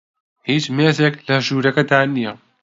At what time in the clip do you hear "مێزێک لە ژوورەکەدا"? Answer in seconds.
0.77-1.99